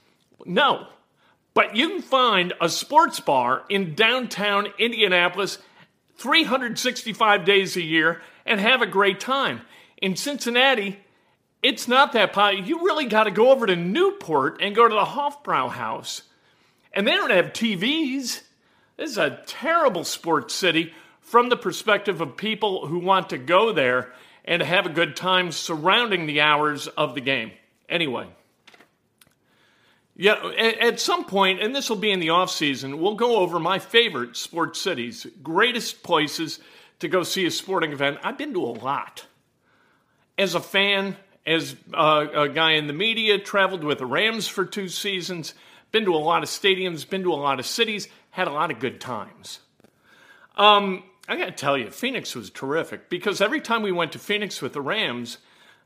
No. 0.45 0.87
But 1.55 1.75
you 1.75 1.89
can 1.89 2.03
find 2.03 2.53
a 2.61 2.69
sports 2.69 3.19
bar 3.19 3.65
in 3.69 3.97
downtown 3.97 4.69
Indianapolis 4.79 5.59
365 6.19 7.45
days 7.45 7.77
a 7.77 7.83
year 7.83 8.23
and 8.47 8.61
have 8.61 8.83
a 8.83 8.87
great 8.87 9.21
time. 9.21 9.63
In 9.99 10.17
Cincinnati, 10.17 10.99
it's 11.63 11.89
not 11.89 12.13
that 12.13 12.33
popular. 12.33 12.65
You 12.65 12.85
really 12.85 13.07
got 13.07 13.25
to 13.25 13.31
go 13.31 13.51
over 13.51 13.67
to 13.67 13.77
Newport 13.77 14.61
and 14.61 14.75
go 14.75 14.89
to 14.89 14.95
the 14.95 15.05
Hofbrauhaus. 15.05 16.23
And 16.93 17.07
they 17.07 17.13
don't 17.13 17.31
have 17.31 17.53
TVs. 17.53 18.43
This 18.97 19.11
is 19.11 19.19
a 19.19 19.43
terrible 19.47 20.05
sports 20.05 20.55
city 20.55 20.95
from 21.21 21.49
the 21.49 21.57
perspective 21.57 22.21
of 22.21 22.37
people 22.37 22.87
who 22.87 22.99
want 22.99 23.31
to 23.31 23.39
go 23.39 23.73
there 23.73 24.13
and 24.45 24.63
have 24.63 24.87
a 24.87 24.91
good 24.91 25.17
time 25.17 25.51
surrounding 25.51 26.27
the 26.27 26.41
hours 26.41 26.87
of 26.87 27.15
the 27.15 27.21
game. 27.21 27.51
Anyway. 27.89 28.29
Yeah, 30.19 30.51
at 30.81 30.99
some 30.99 31.25
point, 31.27 31.61
and 31.61 31.77
this 31.77 31.91
will 31.91 31.97
be 31.97 32.11
in 32.11 32.21
the 32.21 32.31
off 32.31 32.51
season, 32.51 33.01
we'll 33.01 33.17
go 33.17 33.37
over 33.37 33.59
my 33.59 33.79
favorite 33.79 34.35
sports 34.35 34.81
cities, 34.81 35.27
greatest 35.43 36.03
places 36.03 36.59
to 37.01 37.09
go 37.09 37.23
see 37.23 37.47
a 37.47 37.51
sporting 37.51 37.93
event. 37.93 38.19
I've 38.23 38.39
been 38.39 38.53
to 38.55 38.65
a 38.65 38.73
lot. 38.73 39.27
As 40.39 40.55
a 40.55 40.61
fan, 40.61 41.17
as 41.47 41.77
uh, 41.95 42.27
a 42.35 42.49
guy 42.49 42.73
in 42.73 42.87
the 42.87 42.93
media, 42.93 43.39
traveled 43.39 43.85
with 43.85 43.99
the 43.99 44.07
Rams 44.07 44.49
for 44.49 44.65
two 44.65 44.89
seasons, 44.89 45.55
been 45.93 46.05
to 46.05 46.15
a 46.15 46.17
lot 46.17 46.43
of 46.43 46.49
stadiums, 46.49 47.09
been 47.09 47.23
to 47.23 47.33
a 47.33 47.35
lot 47.35 47.59
of 47.59 47.67
cities, 47.67 48.09
had 48.31 48.49
a 48.49 48.53
lot 48.53 48.71
of 48.71 48.81
good 48.81 49.01
times. 49.01 49.61
Um, 50.57 51.05
I 51.29 51.37
got 51.37 51.47
to 51.47 51.53
tell 51.53 51.77
you, 51.77 51.91
Phoenix 51.91 52.35
was 52.35 52.51
terrific 52.51 53.09
because 53.09 53.41
every 53.41 53.61
time 53.61 53.83
we 53.83 53.93
went 53.93 54.13
to 54.13 54.19
Phoenix 54.19 54.61
with 54.63 54.73
the 54.73 54.81
Rams, 54.81 55.39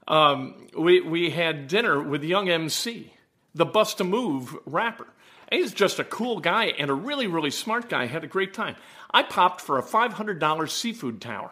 um, 0.08 0.68
we, 0.76 1.00
we 1.00 1.30
had 1.30 1.68
dinner 1.68 2.02
with 2.02 2.24
Young 2.24 2.48
MC 2.48 3.12
the 3.54 3.66
Bust 3.66 4.00
a 4.00 4.04
Move 4.04 4.56
rapper. 4.66 5.06
He's 5.50 5.72
just 5.74 5.98
a 5.98 6.04
cool 6.04 6.38
guy 6.40 6.66
and 6.66 6.90
a 6.90 6.94
really, 6.94 7.26
really 7.26 7.50
smart 7.50 7.88
guy. 7.88 8.06
Had 8.06 8.24
a 8.24 8.28
great 8.28 8.54
time. 8.54 8.76
I 9.10 9.24
popped 9.24 9.60
for 9.60 9.78
a 9.78 9.82
$500 9.82 10.70
seafood 10.70 11.20
tower 11.20 11.50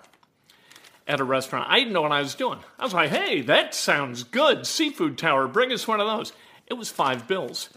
at 1.09 1.21
a 1.21 1.25
restaurant. 1.25 1.67
I 1.69 1.81
didn't 1.81 1.95
know 1.95 2.03
what 2.03 2.13
I 2.13 2.21
was 2.21 2.35
doing. 2.35 2.61
I 2.79 2.85
was 2.85 2.95
like, 2.95 3.11
hey, 3.11 3.41
that 3.43 3.75
sounds 3.75 4.23
good. 4.23 4.67
Seafood 4.67 5.19
tower, 5.19 5.49
bring 5.49 5.73
us 5.73 5.89
one 5.89 6.01
of 6.01 6.07
those. 6.07 6.33
It 6.67 6.75
was 6.75 6.91
five 6.91 7.27
bills. 7.27 7.71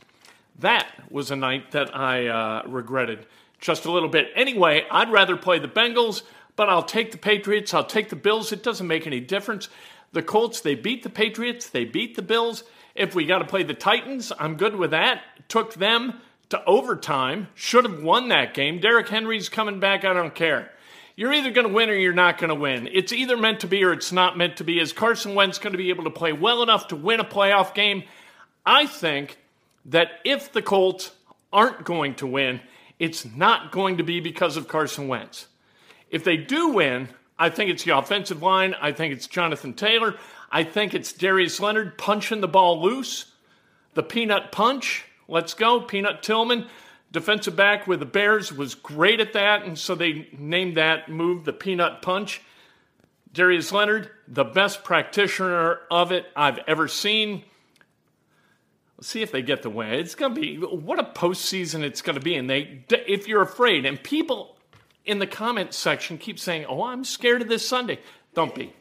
That 0.59 0.87
was 1.09 1.31
a 1.31 1.35
night 1.35 1.71
that 1.71 1.95
I 1.95 2.27
uh, 2.27 2.63
regretted 2.67 3.25
just 3.59 3.85
a 3.85 3.91
little 3.91 4.09
bit. 4.09 4.29
Anyway, 4.35 4.85
I'd 4.91 5.11
rather 5.11 5.37
play 5.37 5.59
the 5.59 5.67
Bengals, 5.67 6.23
but 6.55 6.69
I'll 6.69 6.83
take 6.83 7.11
the 7.11 7.17
Patriots. 7.17 7.73
I'll 7.73 7.85
take 7.85 8.09
the 8.09 8.15
Bills. 8.15 8.51
It 8.51 8.61
doesn't 8.61 8.85
make 8.87 9.07
any 9.07 9.21
difference. 9.21 9.69
The 10.11 10.21
Colts, 10.21 10.59
they 10.59 10.75
beat 10.75 11.03
the 11.03 11.09
Patriots, 11.09 11.69
they 11.69 11.85
beat 11.85 12.15
the 12.15 12.21
Bills. 12.21 12.63
If 12.95 13.15
we 13.15 13.25
got 13.25 13.39
to 13.39 13.45
play 13.45 13.63
the 13.63 13.73
Titans, 13.73 14.31
I'm 14.37 14.55
good 14.55 14.75
with 14.75 14.91
that. 14.91 15.21
Took 15.47 15.73
them 15.75 16.19
to 16.49 16.63
overtime. 16.65 17.47
Should 17.55 17.85
have 17.85 18.03
won 18.03 18.29
that 18.29 18.53
game. 18.53 18.79
Derrick 18.79 19.09
Henry's 19.09 19.49
coming 19.49 19.79
back. 19.79 20.03
I 20.03 20.13
don't 20.13 20.35
care. 20.35 20.71
You're 21.15 21.33
either 21.33 21.51
going 21.51 21.67
to 21.67 21.73
win 21.73 21.89
or 21.89 21.93
you're 21.93 22.13
not 22.13 22.37
going 22.37 22.49
to 22.49 22.55
win. 22.55 22.89
It's 22.91 23.13
either 23.13 23.37
meant 23.37 23.61
to 23.61 23.67
be 23.67 23.83
or 23.83 23.93
it's 23.93 24.11
not 24.11 24.37
meant 24.37 24.57
to 24.57 24.63
be. 24.63 24.79
Is 24.79 24.93
Carson 24.93 25.35
Wentz 25.35 25.59
going 25.59 25.73
to 25.73 25.77
be 25.77 25.89
able 25.89 26.05
to 26.05 26.09
play 26.09 26.33
well 26.33 26.63
enough 26.63 26.87
to 26.87 26.95
win 26.95 27.19
a 27.19 27.25
playoff 27.25 27.73
game? 27.73 28.03
I 28.65 28.85
think 28.85 29.37
that 29.85 30.09
if 30.23 30.51
the 30.51 30.61
Colts 30.61 31.11
aren't 31.51 31.83
going 31.83 32.15
to 32.15 32.27
win, 32.27 32.61
it's 32.99 33.25
not 33.25 33.71
going 33.71 33.97
to 33.97 34.03
be 34.03 34.19
because 34.19 34.57
of 34.57 34.67
Carson 34.67 35.07
Wentz. 35.07 35.47
If 36.09 36.23
they 36.23 36.37
do 36.37 36.69
win, 36.69 37.09
I 37.37 37.49
think 37.49 37.71
it's 37.71 37.83
the 37.83 37.97
offensive 37.97 38.41
line. 38.41 38.75
I 38.79 38.91
think 38.91 39.13
it's 39.13 39.27
Jonathan 39.27 39.73
Taylor. 39.73 40.15
I 40.51 40.63
think 40.65 40.93
it's 40.93 41.13
Darius 41.13 41.59
Leonard 41.59 41.97
punching 41.97 42.41
the 42.41 42.47
ball 42.47 42.81
loose. 42.81 43.31
The 43.93 44.03
peanut 44.03 44.51
punch. 44.51 45.05
Let's 45.27 45.53
go. 45.53 45.79
Peanut 45.79 46.23
Tillman, 46.23 46.67
defensive 47.11 47.55
back 47.55 47.87
with 47.87 48.01
the 48.01 48.05
Bears, 48.05 48.51
was 48.51 48.75
great 48.75 49.21
at 49.21 49.33
that. 49.33 49.63
And 49.63 49.79
so 49.79 49.95
they 49.95 50.27
named 50.37 50.75
that 50.75 51.09
move 51.09 51.45
the 51.45 51.53
peanut 51.53 52.01
punch. 52.01 52.41
Darius 53.33 53.71
Leonard, 53.71 54.09
the 54.27 54.43
best 54.43 54.83
practitioner 54.83 55.79
of 55.89 56.11
it 56.11 56.25
I've 56.35 56.59
ever 56.67 56.89
seen. 56.89 57.43
Let's 58.97 59.07
see 59.07 59.21
if 59.21 59.31
they 59.31 59.41
get 59.41 59.61
the 59.61 59.69
win. 59.69 59.93
It's 59.93 60.15
going 60.15 60.35
to 60.35 60.41
be 60.41 60.57
what 60.57 60.99
a 60.99 61.03
postseason 61.03 61.81
it's 61.81 62.01
going 62.01 62.17
to 62.17 62.21
be. 62.21 62.35
And 62.35 62.49
they, 62.49 62.83
if 62.89 63.27
you're 63.27 63.41
afraid, 63.41 63.85
and 63.85 64.01
people 64.03 64.57
in 65.05 65.19
the 65.19 65.27
comment 65.27 65.73
section 65.73 66.17
keep 66.17 66.37
saying, 66.37 66.65
"Oh, 66.65 66.83
I'm 66.83 67.03
scared 67.03 67.41
of 67.41 67.47
this 67.47 67.67
Sunday." 67.67 67.99
Don't 68.35 68.53
be. 68.53 68.73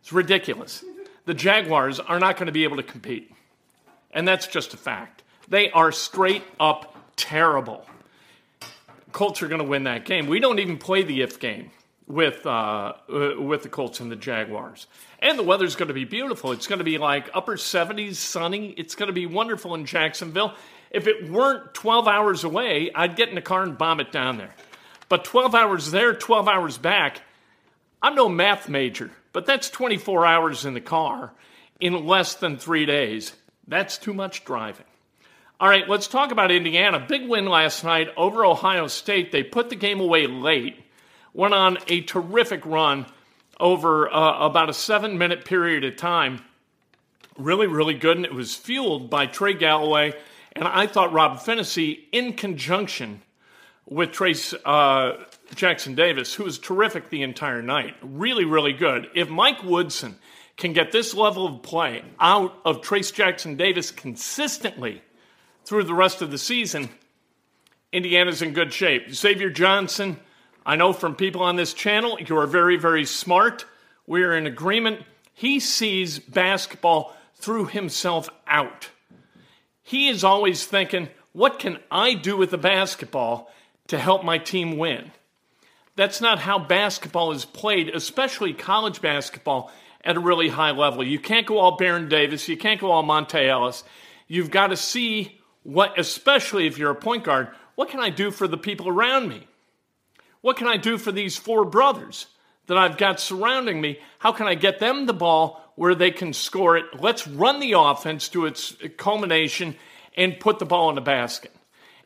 It's 0.00 0.12
ridiculous 0.12 0.84
the 1.24 1.34
Jaguars 1.34 2.00
are 2.00 2.18
not 2.18 2.36
going 2.36 2.46
to 2.46 2.52
be 2.52 2.64
able 2.64 2.76
to 2.76 2.82
compete. 2.82 3.32
And 4.10 4.26
that's 4.26 4.46
just 4.46 4.74
a 4.74 4.76
fact. 4.76 5.22
They 5.48 5.70
are 5.70 5.92
straight 5.92 6.44
up 6.58 6.96
terrible. 7.16 7.86
Colts 9.12 9.42
are 9.42 9.48
going 9.48 9.60
to 9.60 9.66
win 9.66 9.84
that 9.84 10.04
game. 10.04 10.26
We 10.26 10.40
don't 10.40 10.58
even 10.58 10.78
play 10.78 11.02
the 11.02 11.22
if 11.22 11.38
game 11.38 11.70
with 12.06 12.44
uh, 12.46 12.94
uh, 13.08 13.40
with 13.40 13.62
the 13.62 13.68
Colts 13.68 14.00
and 14.00 14.10
the 14.10 14.16
Jaguars. 14.16 14.86
And 15.20 15.38
the 15.38 15.42
weather's 15.42 15.76
going 15.76 15.88
to 15.88 15.94
be 15.94 16.04
beautiful. 16.04 16.52
It's 16.52 16.66
going 16.66 16.78
to 16.78 16.84
be 16.84 16.98
like 16.98 17.30
upper 17.32 17.56
70s, 17.56 18.16
sunny. 18.16 18.70
It's 18.76 18.94
going 18.94 19.06
to 19.06 19.12
be 19.12 19.26
wonderful 19.26 19.74
in 19.74 19.86
Jacksonville. 19.86 20.54
If 20.90 21.06
it 21.06 21.30
weren't 21.30 21.74
12 21.74 22.06
hours 22.06 22.44
away, 22.44 22.90
I'd 22.94 23.16
get 23.16 23.28
in 23.28 23.38
a 23.38 23.42
car 23.42 23.62
and 23.62 23.76
bomb 23.76 24.00
it 24.00 24.12
down 24.12 24.36
there. 24.36 24.54
But 25.08 25.24
12 25.24 25.54
hours 25.54 25.90
there, 25.90 26.14
12 26.14 26.48
hours 26.48 26.78
back, 26.78 27.20
I'm 28.02 28.14
no 28.14 28.28
math 28.28 28.68
major. 28.68 29.10
But 29.34 29.44
that's 29.44 29.68
24 29.68 30.24
hours 30.24 30.64
in 30.64 30.72
the 30.72 30.80
car 30.80 31.34
in 31.78 32.06
less 32.06 32.36
than 32.36 32.56
three 32.56 32.86
days. 32.86 33.34
That's 33.68 33.98
too 33.98 34.14
much 34.14 34.46
driving. 34.46 34.86
All 35.60 35.68
right, 35.68 35.86
let's 35.86 36.08
talk 36.08 36.32
about 36.32 36.50
Indiana. 36.50 37.04
Big 37.06 37.28
win 37.28 37.44
last 37.44 37.84
night 37.84 38.08
over 38.16 38.46
Ohio 38.46 38.86
State. 38.86 39.30
They 39.30 39.42
put 39.42 39.68
the 39.68 39.76
game 39.76 40.00
away 40.00 40.26
late, 40.26 40.82
went 41.34 41.52
on 41.52 41.76
a 41.88 42.00
terrific 42.00 42.64
run 42.64 43.04
over 43.60 44.10
uh, 44.10 44.46
about 44.46 44.70
a 44.70 44.74
seven 44.74 45.18
minute 45.18 45.44
period 45.44 45.84
of 45.84 45.96
time. 45.96 46.42
Really, 47.36 47.66
really 47.66 47.94
good. 47.94 48.16
And 48.16 48.24
it 48.24 48.32
was 48.32 48.54
fueled 48.54 49.10
by 49.10 49.26
Trey 49.26 49.52
Galloway 49.52 50.14
and 50.54 50.68
I 50.68 50.86
thought 50.86 51.12
Rob 51.12 51.38
Phinisee 51.38 52.04
in 52.12 52.34
conjunction 52.34 53.22
with 53.86 54.10
Trayce 54.12 54.54
uh, 54.64 55.24
Jackson 55.54 55.94
Davis, 55.94 56.34
who 56.34 56.44
was 56.44 56.58
terrific 56.58 57.10
the 57.10 57.22
entire 57.22 57.62
night. 57.62 57.94
Really, 58.02 58.44
really 58.44 58.72
good. 58.72 59.08
If 59.14 59.28
Mike 59.28 59.62
Woodson 59.62 60.16
can 60.56 60.72
get 60.72 60.92
this 60.92 61.14
level 61.14 61.46
of 61.46 61.62
play 61.62 62.02
out 62.20 62.58
of 62.64 62.80
Trayce 62.80 63.12
Jackson 63.12 63.56
Davis 63.56 63.90
consistently 63.90 65.02
through 65.64 65.84
the 65.84 65.94
rest 65.94 66.22
of 66.22 66.30
the 66.30 66.38
season, 66.38 66.88
Indiana's 67.92 68.42
in 68.42 68.52
good 68.52 68.72
shape. 68.72 69.12
Xavier 69.12 69.50
Johnson, 69.50 70.18
I 70.64 70.76
know 70.76 70.92
from 70.92 71.14
people 71.14 71.42
on 71.42 71.56
this 71.56 71.74
channel, 71.74 72.18
you 72.20 72.38
are 72.38 72.46
very, 72.46 72.76
very 72.76 73.04
smart. 73.04 73.66
We're 74.06 74.36
in 74.36 74.46
agreement. 74.46 75.02
He 75.32 75.60
sees 75.60 76.18
basketball 76.18 77.14
through 77.34 77.66
himself 77.66 78.30
out. 78.46 78.90
He 79.82 80.08
is 80.08 80.24
always 80.24 80.64
thinking, 80.64 81.08
what 81.32 81.58
can 81.58 81.78
I 81.90 82.14
do 82.14 82.36
with 82.36 82.50
the 82.50 82.58
basketball 82.58 83.50
to 83.88 83.98
help 83.98 84.24
my 84.24 84.38
team 84.38 84.78
win? 84.78 85.10
That's 85.96 86.20
not 86.20 86.40
how 86.40 86.58
basketball 86.58 87.32
is 87.32 87.44
played, 87.44 87.88
especially 87.88 88.52
college 88.52 89.00
basketball 89.00 89.70
at 90.04 90.16
a 90.16 90.20
really 90.20 90.48
high 90.48 90.72
level. 90.72 91.04
You 91.04 91.18
can't 91.18 91.46
go 91.46 91.58
all 91.58 91.76
Baron 91.76 92.08
Davis. 92.08 92.48
You 92.48 92.56
can't 92.56 92.80
go 92.80 92.90
all 92.90 93.04
Monta 93.04 93.46
Ellis. 93.48 93.84
You've 94.26 94.50
got 94.50 94.68
to 94.68 94.76
see 94.76 95.40
what, 95.62 95.98
especially 95.98 96.66
if 96.66 96.78
you're 96.78 96.90
a 96.90 96.96
point 96.96 97.24
guard, 97.24 97.48
what 97.74 97.88
can 97.88 98.00
I 98.00 98.10
do 98.10 98.30
for 98.30 98.46
the 98.46 98.58
people 98.58 98.88
around 98.88 99.28
me? 99.28 99.46
What 100.40 100.56
can 100.56 100.66
I 100.66 100.76
do 100.76 100.98
for 100.98 101.10
these 101.10 101.36
four 101.36 101.64
brothers 101.64 102.26
that 102.66 102.76
I've 102.76 102.98
got 102.98 103.20
surrounding 103.20 103.80
me? 103.80 103.98
How 104.18 104.32
can 104.32 104.46
I 104.46 104.54
get 104.54 104.78
them 104.78 105.06
the 105.06 105.14
ball 105.14 105.72
where 105.76 105.94
they 105.94 106.10
can 106.10 106.32
score 106.32 106.76
it? 106.76 106.84
Let's 107.00 107.26
run 107.26 107.60
the 107.60 107.72
offense 107.72 108.28
to 108.30 108.46
its 108.46 108.76
culmination 108.96 109.76
and 110.16 110.38
put 110.38 110.58
the 110.58 110.66
ball 110.66 110.90
in 110.90 110.94
the 110.96 111.00
basket. 111.00 111.52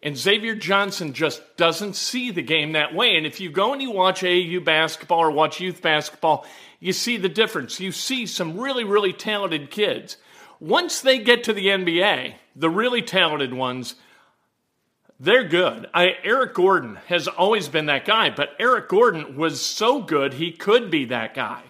And 0.02 0.16
Xavier 0.16 0.54
Johnson 0.54 1.12
just 1.12 1.42
doesn't 1.56 1.96
see 1.96 2.30
the 2.30 2.42
game 2.42 2.72
that 2.72 2.94
way. 2.94 3.16
And 3.16 3.26
if 3.26 3.40
you 3.40 3.50
go 3.50 3.72
and 3.72 3.82
you 3.82 3.90
watch 3.90 4.22
AAU 4.22 4.64
basketball 4.64 5.20
or 5.20 5.30
watch 5.30 5.60
youth 5.60 5.82
basketball, 5.82 6.46
you 6.78 6.92
see 6.92 7.16
the 7.16 7.28
difference. 7.28 7.80
You 7.80 7.90
see 7.90 8.24
some 8.26 8.58
really, 8.60 8.84
really 8.84 9.12
talented 9.12 9.70
kids. 9.70 10.16
Once 10.60 11.00
they 11.00 11.18
get 11.18 11.44
to 11.44 11.52
the 11.52 11.66
NBA, 11.66 12.34
the 12.54 12.70
really 12.70 13.02
talented 13.02 13.52
ones, 13.52 13.96
They're 15.20 15.48
good. 15.48 15.88
I, 15.92 16.14
Eric 16.22 16.54
Gordon 16.54 16.96
has 17.08 17.26
always 17.26 17.68
been 17.68 17.86
that 17.86 18.04
guy, 18.04 18.30
but 18.30 18.50
Eric 18.60 18.88
Gordon 18.88 19.36
was 19.36 19.60
so 19.60 20.00
good 20.00 20.34
he 20.34 20.52
could 20.52 20.90
be 20.90 21.06
that 21.06 21.34
guy. 21.34 21.62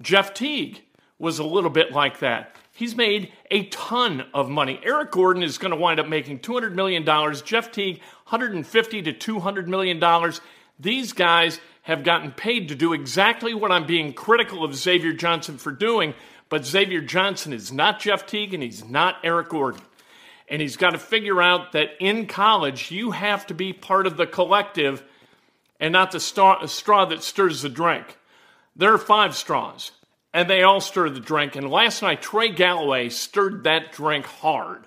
Jeff 0.00 0.34
Teague 0.34 0.82
was 1.18 1.38
a 1.38 1.44
little 1.44 1.70
bit 1.70 1.92
like 1.92 2.18
that. 2.18 2.56
He's 2.72 2.96
made 2.96 3.32
a 3.50 3.66
ton 3.66 4.24
of 4.32 4.48
money. 4.48 4.80
Eric 4.82 5.10
Gordon 5.10 5.42
is 5.42 5.58
going 5.58 5.72
to 5.72 5.76
wind 5.76 6.00
up 6.00 6.08
making 6.08 6.38
$200 6.40 6.72
million. 6.72 7.04
Jeff 7.44 7.70
Teague, 7.70 7.98
150 8.28 9.02
to 9.02 9.12
$200 9.12 9.66
million. 9.66 10.32
These 10.80 11.12
guys 11.12 11.60
have 11.82 12.02
gotten 12.02 12.30
paid 12.32 12.68
to 12.68 12.74
do 12.74 12.92
exactly 12.92 13.54
what 13.54 13.70
I'm 13.70 13.86
being 13.86 14.12
critical 14.12 14.64
of 14.64 14.74
Xavier 14.74 15.12
Johnson 15.12 15.58
for 15.58 15.72
doing, 15.72 16.14
but 16.48 16.64
Xavier 16.64 17.00
Johnson 17.00 17.52
is 17.52 17.72
not 17.72 18.00
Jeff 18.00 18.26
Teague 18.26 18.54
and 18.54 18.62
he's 18.62 18.84
not 18.84 19.16
Eric 19.22 19.50
Gordon. 19.50 19.82
And 20.48 20.62
he's 20.62 20.76
got 20.76 20.90
to 20.90 20.98
figure 20.98 21.42
out 21.42 21.72
that 21.72 21.90
in 21.98 22.26
college, 22.26 22.90
you 22.90 23.10
have 23.10 23.46
to 23.48 23.54
be 23.54 23.72
part 23.72 24.06
of 24.06 24.16
the 24.16 24.26
collective 24.26 25.02
and 25.80 25.92
not 25.92 26.12
the 26.12 26.20
straw, 26.20 27.04
that 27.06 27.22
stirs 27.22 27.62
the 27.62 27.68
drink. 27.68 28.16
There 28.76 28.94
are 28.94 28.98
five 28.98 29.34
straws, 29.36 29.90
and 30.34 30.48
they 30.48 30.62
all 30.62 30.80
stirred 30.80 31.14
the 31.14 31.20
drink. 31.20 31.56
And 31.56 31.70
last 31.70 32.02
night, 32.02 32.22
Trey 32.22 32.50
Galloway 32.50 33.08
stirred 33.08 33.64
that 33.64 33.92
drink 33.92 34.26
hard. 34.26 34.84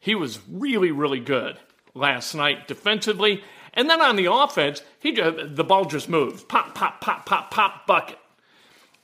He 0.00 0.14
was 0.14 0.40
really, 0.50 0.90
really 0.90 1.20
good 1.20 1.58
last 1.94 2.34
night 2.34 2.68
defensively. 2.68 3.42
And 3.74 3.88
then 3.88 4.00
on 4.00 4.16
the 4.16 4.32
offense, 4.32 4.82
he 4.98 5.12
the 5.12 5.64
ball 5.64 5.84
just 5.84 6.08
moves. 6.08 6.42
Pop, 6.44 6.74
pop, 6.74 7.00
pop, 7.00 7.26
pop, 7.26 7.50
pop, 7.50 7.86
bucket. 7.86 8.18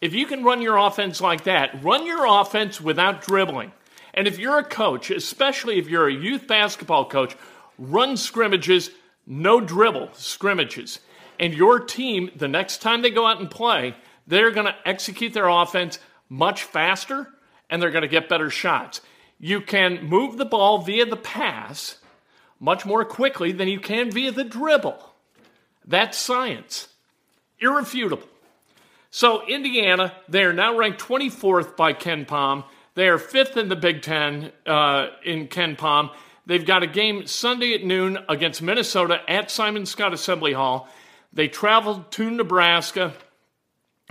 If 0.00 0.14
you 0.14 0.26
can 0.26 0.44
run 0.44 0.62
your 0.62 0.76
offense 0.76 1.20
like 1.20 1.44
that, 1.44 1.82
run 1.82 2.06
your 2.06 2.26
offense 2.26 2.80
without 2.80 3.22
dribbling. 3.22 3.72
And 4.12 4.28
if 4.28 4.38
you're 4.38 4.58
a 4.58 4.64
coach, 4.64 5.10
especially 5.10 5.78
if 5.78 5.88
you're 5.88 6.08
a 6.08 6.12
youth 6.12 6.46
basketball 6.46 7.08
coach, 7.08 7.36
run 7.78 8.16
scrimmages, 8.16 8.90
no 9.26 9.60
dribble 9.60 10.10
scrimmages. 10.12 11.00
And 11.40 11.54
your 11.54 11.80
team, 11.80 12.30
the 12.36 12.48
next 12.48 12.82
time 12.82 13.02
they 13.02 13.10
go 13.10 13.26
out 13.26 13.40
and 13.40 13.50
play, 13.50 13.96
they're 14.26 14.50
going 14.50 14.66
to 14.66 14.76
execute 14.85 15.33
their 15.33 15.49
offense 15.49 15.99
much 16.28 16.62
faster 16.64 17.28
and 17.71 17.81
they're 17.81 17.90
going 17.90 18.02
to 18.02 18.09
get 18.09 18.28
better 18.28 18.50
shots. 18.50 19.00
You 19.38 19.61
can 19.61 20.07
move 20.07 20.37
the 20.37 20.45
ball 20.45 20.78
via 20.78 21.07
the 21.07 21.16
pass 21.16 21.99
much 22.61 22.87
more 22.87 23.04
quickly 23.04 23.52
than 23.52 23.69
you 23.69 23.81
can 23.81 24.11
via 24.11 24.31
the 24.31 24.45
dribble. 24.45 24.99
That's 25.87 26.16
science. 26.16 26.88
Irrefutable. 27.59 28.28
So, 29.11 29.47
Indiana, 29.47 30.12
they 30.28 30.43
are 30.43 30.52
now 30.52 30.76
ranked 30.76 31.00
24th 31.00 31.76
by 31.76 31.93
KenPom. 31.93 32.64
They 32.95 33.09
are 33.09 33.19
fifth 33.19 33.57
in 33.57 33.69
the 33.69 33.76
Big 33.76 34.02
Ten 34.02 34.50
uh, 34.66 35.09
in 35.25 35.49
KenPom. 35.49 36.11
They've 36.47 36.64
got 36.64 36.83
a 36.83 36.87
game 36.87 37.26
Sunday 37.26 37.75
at 37.75 37.85
noon 37.85 38.19
against 38.28 38.61
Minnesota 38.61 39.21
at 39.28 39.50
Simon 39.50 39.83
Skjodt 39.83 40.12
Assembly 40.12 40.52
Hall. 40.52 40.88
They 41.33 41.49
traveled 41.49 42.11
to 42.12 42.31
Nebraska. 42.31 43.14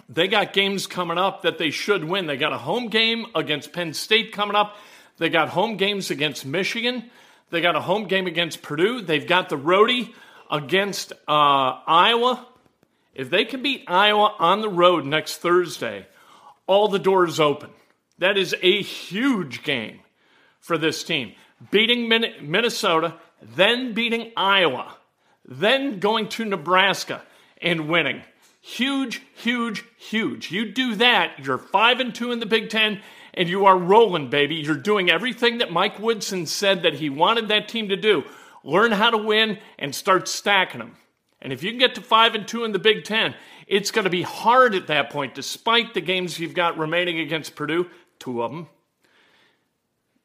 They 0.09 0.27
got 0.27 0.53
games 0.53 0.85
coming 0.85 1.17
up 1.17 1.43
that 1.43 1.57
they 1.57 1.69
should 1.71 2.03
win. 2.03 2.25
They 2.27 2.37
got 2.37 2.53
a 2.53 2.57
home 2.57 2.87
game 2.87 3.25
against 3.35 3.73
Penn 3.73 3.93
State 3.93 4.31
coming 4.31 4.55
up. 4.55 4.75
They 5.17 5.29
got 5.29 5.49
home 5.49 5.77
games 5.77 6.11
against 6.11 6.45
Michigan. 6.45 7.09
They 7.49 7.61
got 7.61 7.75
a 7.75 7.81
home 7.81 8.05
game 8.07 8.27
against 8.27 8.61
Purdue. 8.61 9.01
They've 9.01 9.27
got 9.27 9.49
the 9.49 9.57
roadie 9.57 10.13
against 10.51 11.13
uh, 11.27 11.79
Iowa. 11.87 12.47
If 13.13 13.29
they 13.29 13.45
can 13.45 13.61
beat 13.61 13.85
Iowa 13.87 14.35
on 14.39 14.61
the 14.61 14.69
road 14.69 15.05
next 15.05 15.37
Thursday, 15.37 16.07
all 16.67 16.87
the 16.87 16.99
doors 16.99 17.39
open. 17.39 17.69
That 18.17 18.37
is 18.37 18.55
a 18.61 18.81
huge 18.81 19.63
game 19.63 19.99
for 20.59 20.77
this 20.77 21.03
team. 21.03 21.33
Beating 21.71 22.09
Minnesota, 22.09 23.15
then 23.41 23.93
beating 23.93 24.31
Iowa, 24.35 24.95
then 25.45 25.99
going 25.99 26.29
to 26.29 26.45
Nebraska 26.45 27.21
and 27.61 27.87
winning. 27.87 28.23
Huge, 28.65 29.21
huge, 29.35 29.83
huge. 29.97 30.49
You 30.49 30.71
do 30.71 30.95
that, 30.95 31.45
you're 31.45 31.57
5 31.57 31.99
and 31.99 32.15
2 32.15 32.31
in 32.31 32.39
the 32.39 32.45
Big 32.45 32.69
10 32.69 33.01
and 33.33 33.49
you 33.49 33.65
are 33.65 33.77
rolling, 33.77 34.29
baby. 34.29 34.55
You're 34.55 34.75
doing 34.75 35.09
everything 35.09 35.57
that 35.57 35.71
Mike 35.71 35.99
Woodson 35.99 36.45
said 36.45 36.83
that 36.83 36.93
he 36.93 37.09
wanted 37.09 37.49
that 37.49 37.67
team 37.67 37.89
to 37.89 37.97
do. 37.97 38.23
Learn 38.63 38.93
how 38.93 39.09
to 39.09 39.17
win 39.17 39.57
and 39.77 39.93
start 39.93 40.29
stacking 40.29 40.79
them. 40.79 40.95
And 41.41 41.51
if 41.51 41.61
you 41.61 41.71
can 41.71 41.79
get 41.79 41.95
to 41.95 42.01
5 42.01 42.35
and 42.35 42.47
2 42.47 42.63
in 42.63 42.71
the 42.71 42.79
Big 42.79 43.03
10, 43.03 43.35
it's 43.67 43.91
going 43.91 44.05
to 44.05 44.09
be 44.09 44.21
hard 44.21 44.75
at 44.75 44.87
that 44.87 45.09
point 45.09 45.35
despite 45.35 45.93
the 45.93 45.99
games 45.99 46.39
you've 46.39 46.53
got 46.53 46.77
remaining 46.77 47.19
against 47.19 47.55
Purdue 47.55 47.89
two 48.17 48.43
of 48.43 48.51
them. 48.51 48.69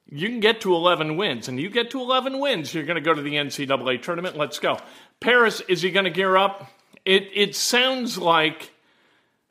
You 0.07 0.29
can 0.29 0.39
get 0.39 0.61
to 0.61 0.75
11 0.75 1.17
wins, 1.17 1.49
and 1.49 1.59
you 1.61 1.69
get 1.69 1.91
to 1.91 2.01
11 2.01 2.39
wins, 2.39 2.73
you're 2.73 2.85
going 2.85 2.95
to 2.95 3.01
go 3.01 3.13
to 3.13 3.21
the 3.21 3.35
NCAA 3.35 4.01
tournament. 4.01 4.37
Let's 4.37 4.61
go. 4.61 4.79
Parris, 5.21 5.61
is 5.63 5.83
he 5.83 5.91
going 5.91 6.05
to 6.05 6.11
gear 6.11 6.37
up? 6.37 6.71
It, 7.09 7.31
it 7.35 7.57
sounds 7.57 8.19
like 8.19 8.73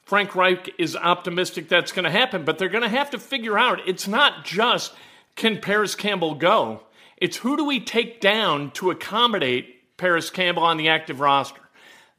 Frank 0.04 0.36
Reich 0.36 0.74
is 0.78 0.96
optimistic 0.96 1.68
that's 1.68 1.92
going 1.92 2.06
to 2.06 2.12
happen, 2.12 2.46
but 2.46 2.58
they're 2.58 2.70
going 2.70 2.84
to 2.84 2.90
have 2.90 3.10
to 3.12 3.20
figure 3.20 3.58
out 3.58 3.88
it's 3.88 4.08
not 4.08 4.46
just 4.46 4.94
can 5.36 5.60
Parris 5.60 5.96
Campbell 5.96 6.36
go, 6.36 6.84
it's 7.18 7.38
who 7.38 7.58
do 7.58 7.66
we 7.66 7.80
take 7.80 8.22
down 8.22 8.72
to 8.72 8.92
accommodate 8.92 9.98
Parris 9.98 10.30
Campbell 10.30 10.64
on 10.64 10.78
the 10.78 10.90
active 10.90 11.20
roster. 11.20 11.62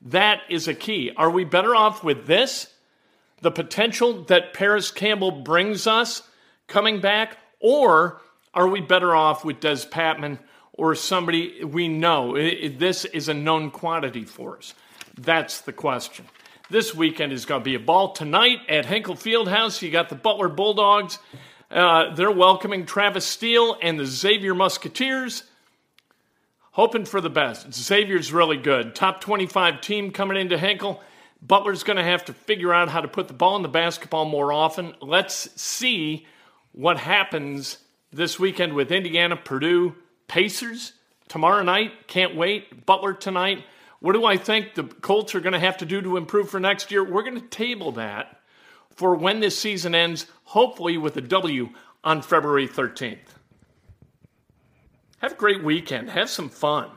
That 0.03 0.40
is 0.48 0.68
a 0.68 0.74
key. 0.74 1.12
Are 1.16 1.31
we 1.31 1.44
better 1.44 1.74
off 1.74 2.03
with 2.03 2.27
this? 2.27 2.72
the 3.40 3.51
potential 3.51 4.24
that 4.24 4.53
Parris 4.53 4.90
Campbell 4.90 5.31
brings 5.31 5.87
us 5.87 6.22
coming 6.66 7.01
back, 7.01 7.38
or 7.61 8.20
are 8.55 8.68
we 8.68 8.81
better 8.81 9.14
off 9.14 9.44
with 9.44 9.61
Dez 9.61 9.88
Patmon 9.88 10.38
or 10.72 10.94
somebody 10.94 11.64
we 11.64 11.88
know? 11.88 12.35
this 12.35 13.05
is 13.05 13.29
a 13.29 13.35
known 13.35 13.70
quantity 13.70 14.24
for 14.24 14.59
us. 14.59 14.74
That's 15.18 15.62
the 15.62 15.72
question. 15.72 16.26
This 16.70 16.94
weekend 16.94 17.33
is 17.33 17.44
going 17.44 17.62
to 17.62 17.64
be 17.64 17.74
a 17.74 17.81
ball 17.81 18.12
tonight 18.12 18.61
at 18.68 18.87
Hinkle 18.87 19.16
Fieldhouse. 19.16 19.83
You 19.83 19.90
got 19.90 20.09
the 20.09 20.14
Butler 20.14 20.48
Bulldogs. 20.48 21.18
Uh, 21.70 22.14
they're 22.14 22.31
welcoming 22.31 22.87
Travis 22.87 23.24
Steele 23.24 23.76
and 23.83 23.98
the 23.98 24.07
Xavier 24.07 24.54
Musketeers. 24.54 25.42
Hoping 26.70 27.04
for 27.04 27.20
the 27.20 27.31
best. 27.31 27.74
Xavier's 27.74 28.33
really 28.33 28.59
good. 28.59 28.94
Top 28.94 29.20
25 29.20 29.81
team 29.81 30.12
coming 30.12 30.37
into 30.37 30.57
Hinkle. 30.57 31.02
Butler's 31.42 31.83
going 31.83 31.96
to 31.96 32.04
have 32.04 32.24
to 32.26 32.33
figure 32.33 32.72
out 32.72 32.88
how 32.88 33.00
to 33.00 33.09
put 33.09 33.26
the 33.26 33.35
ball 33.35 33.57
in 33.57 33.62
the 33.62 33.68
basketball 33.68 34.24
more 34.24 34.52
often. 34.52 34.94
Let's 35.00 35.61
see 35.61 36.26
what 36.70 36.96
happens 36.96 37.78
this 38.12 38.38
weekend 38.38 38.74
with 38.74 38.92
Indiana, 38.92 39.37
Purdue, 39.37 39.96
Pacers 40.28 40.92
tomorrow 41.26 41.64
night. 41.64 42.07
Can't 42.07 42.37
wait. 42.37 42.87
Butler 42.87 43.14
tonight. 43.14 43.64
What 44.01 44.13
do 44.13 44.25
I 44.25 44.37
think 44.37 44.75
the 44.75 44.85
Colts 44.85 45.35
are 45.35 45.41
going 45.41 45.55
to 45.55 45.59
have 45.59 45.79
to 45.79 45.87
do 45.87 46.01
to 46.03 46.17
improve 46.17 46.51
for 46.51 46.61
next 46.61 46.91
year? 46.91 47.03
We're 47.03 47.23
going 47.23 47.41
to 47.41 47.47
table 47.49 47.93
that 47.93 48.41
for 48.95 49.15
when 49.15 49.41
this 49.41 49.59
season 49.59 49.95
ends, 49.95 50.27
hopefully 50.45 50.97
with 50.99 51.17
a 51.17 51.21
W 51.21 51.71
on 52.05 52.23
February 52.23 52.69
13th. 52.69 53.19
Have 55.19 55.33
a 55.33 55.37
great 55.37 55.65
weekend. 55.65 56.11
Have 56.11 56.31
some 56.31 56.49
fun. 56.49 56.91